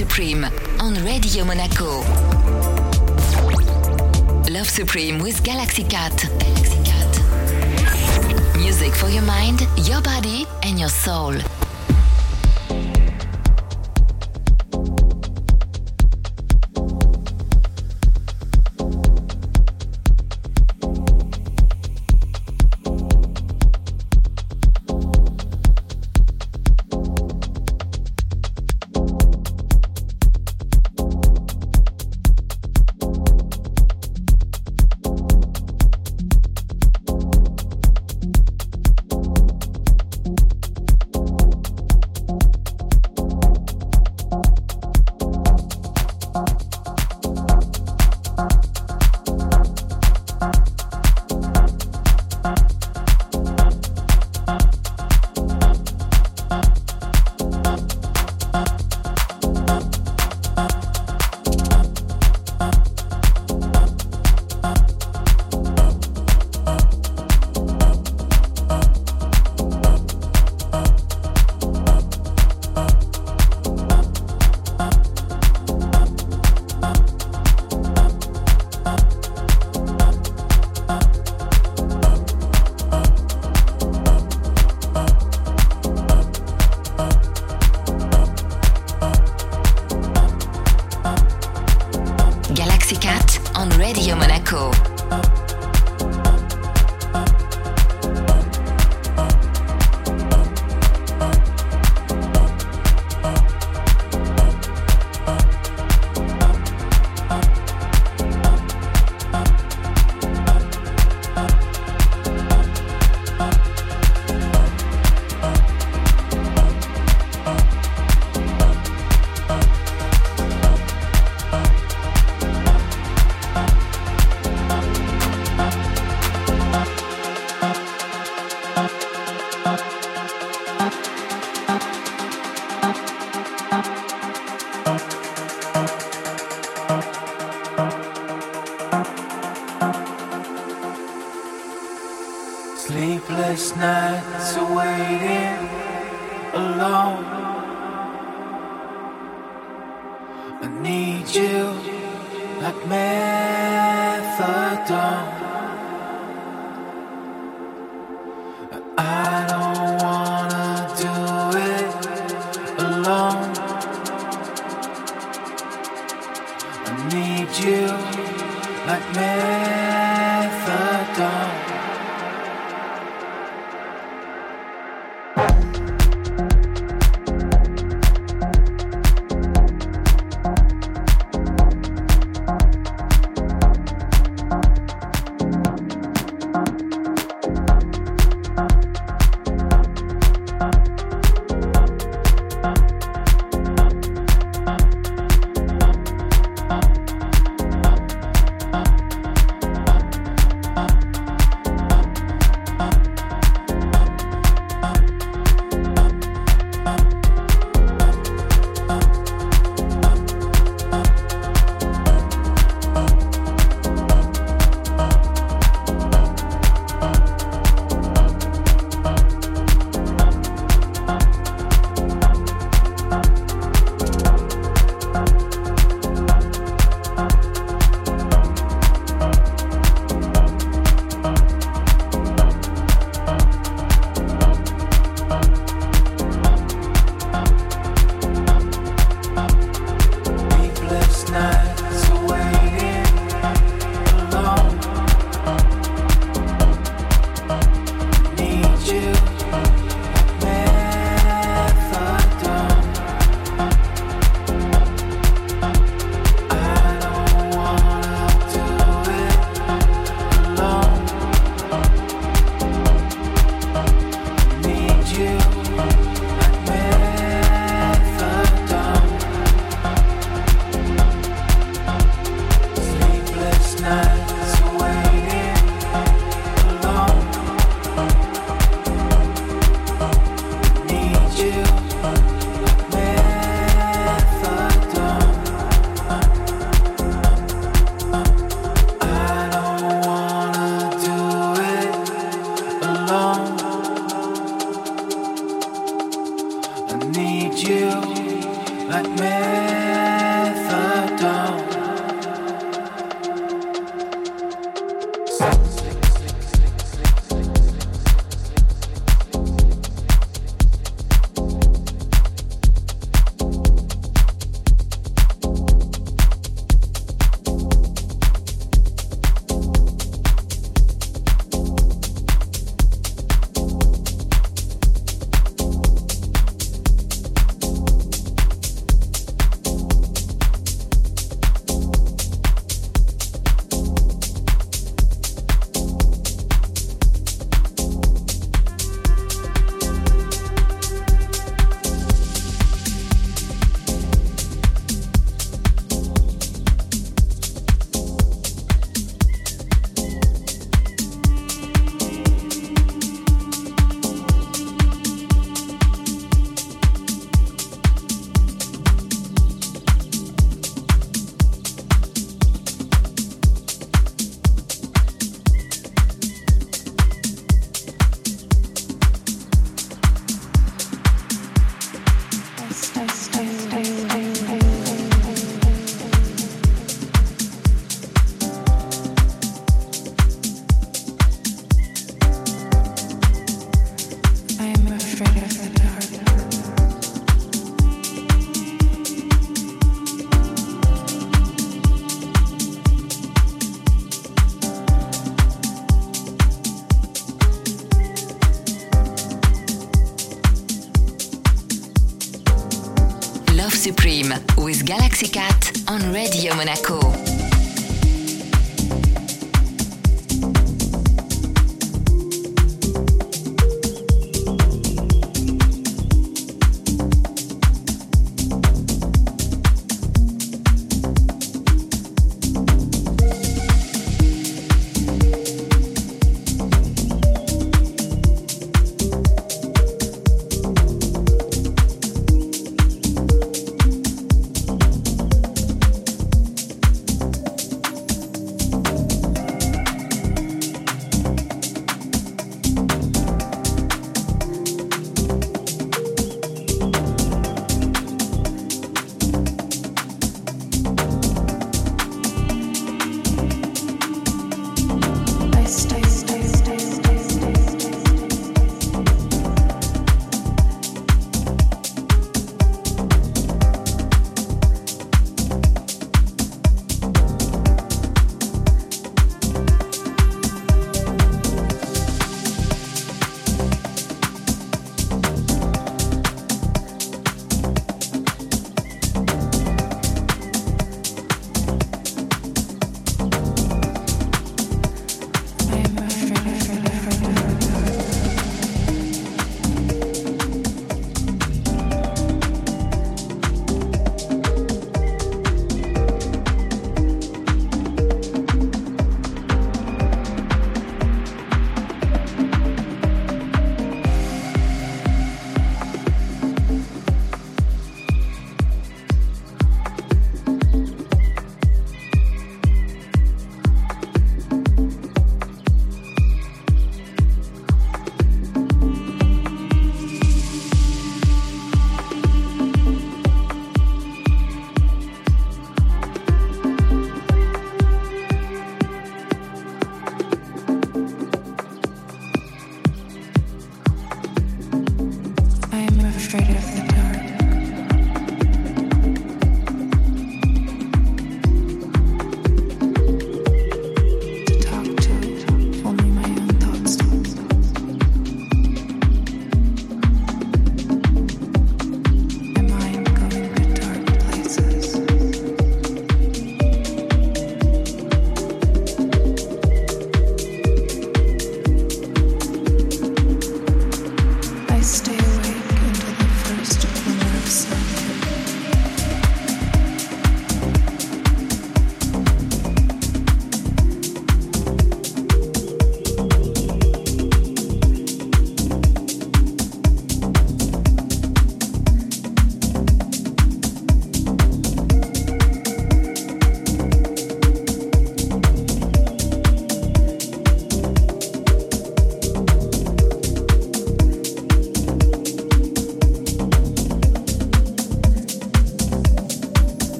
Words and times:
Supreme 0.00 0.46
on 0.80 0.94
Radio 1.04 1.44
Monaco. 1.44 2.00
Love 4.50 4.66
Supreme 4.66 5.18
with 5.18 5.42
Galaxy 5.44 5.84
Cat. 5.84 6.24
Galaxy 6.38 6.78
Cat. 6.84 8.56
Music 8.56 8.94
for 8.94 9.10
your 9.10 9.24
mind, 9.24 9.60
your 9.86 10.00
body, 10.00 10.46
and 10.62 10.80
your 10.80 10.88
soul. 10.88 11.34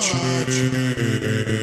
Watch 0.00 0.14
me. 0.72 1.59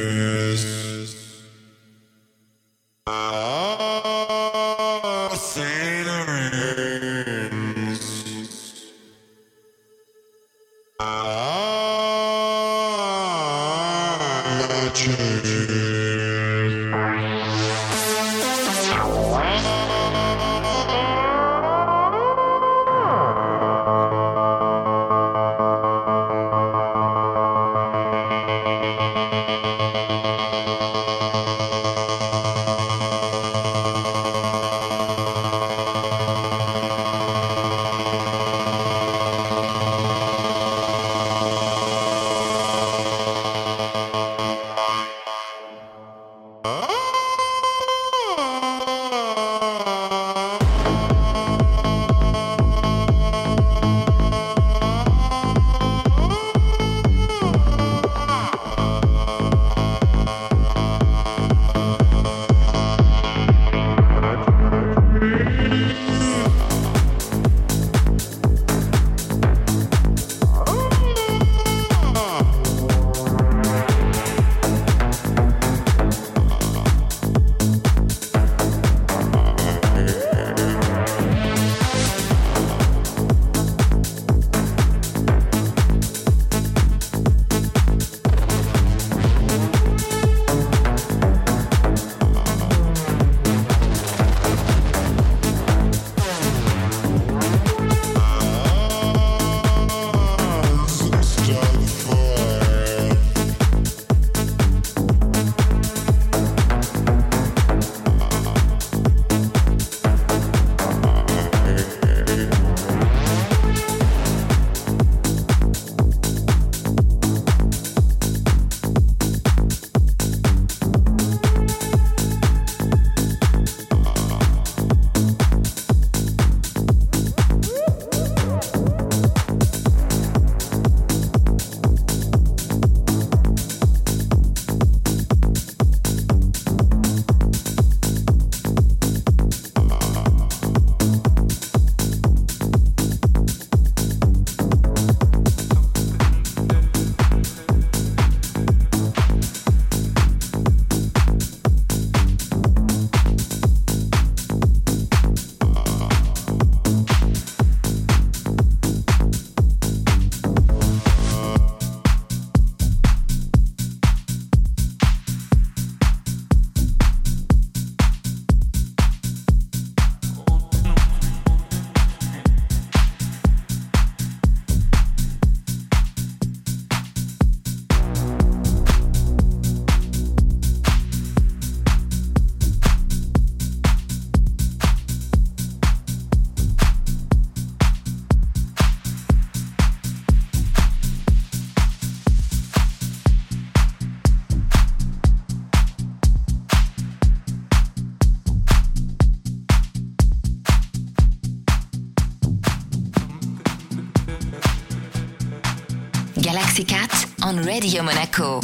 Radio 207.79 208.01
Monaco. 208.01 208.59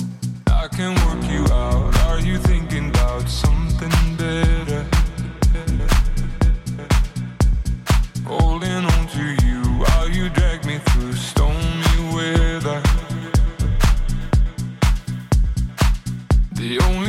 I 0.48 0.68
can 0.70 0.96
work 1.06 1.24
you 1.30 1.44
out. 1.54 1.96
Are 2.08 2.20
you 2.20 2.40
thinking 2.40 2.90
about 2.90 3.30
something 3.30 3.92
better? 4.18 4.88
Holding 8.26 8.84
on 8.94 9.08
to 9.10 9.46
you 9.46 9.62
while 9.78 10.10
you 10.10 10.30
drag 10.30 10.66
me 10.66 10.80
through 10.80 11.14
stormy 11.14 12.16
weather. 12.16 12.82
The 16.54 16.80
only 16.90 17.03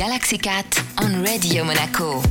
Galaxy 0.00 0.38
Cat 0.38 0.82
on 0.96 1.22
Radio 1.22 1.62
Monaco. 1.62 2.29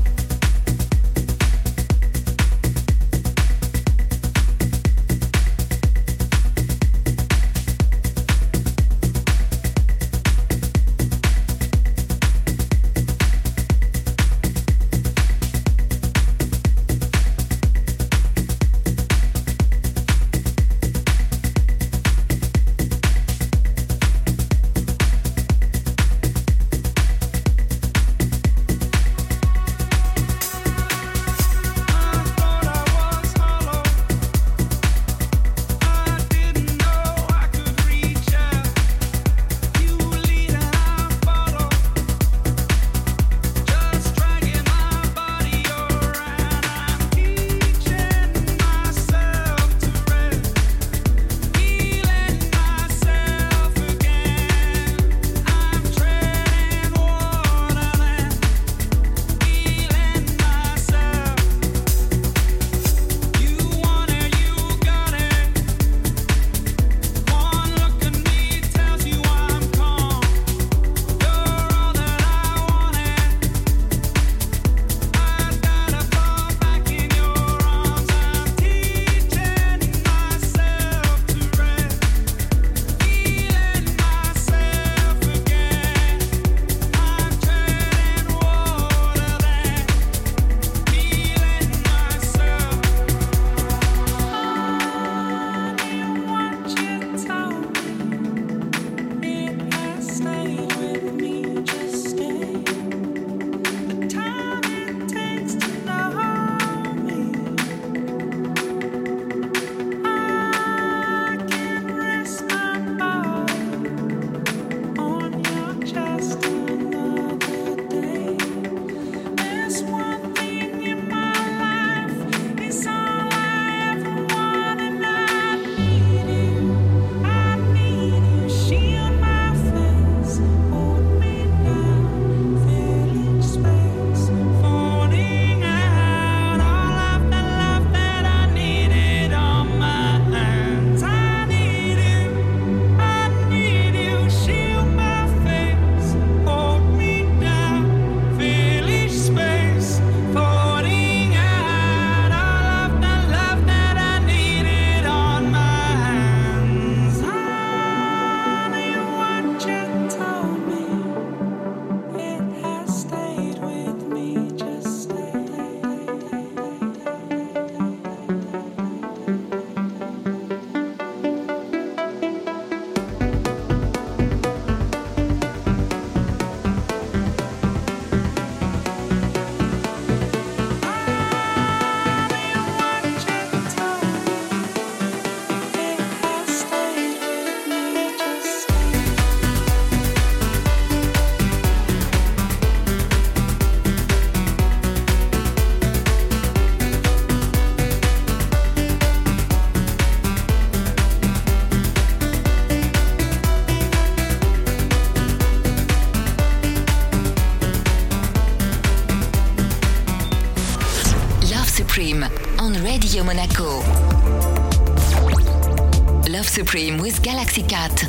Supreme 216.69 216.99
with 216.99 217.23
Galaxy 217.23 217.63
Cat. 217.63 218.08